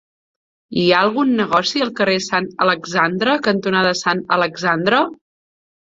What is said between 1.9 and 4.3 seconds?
carrer Sant Alexandre cantonada Sant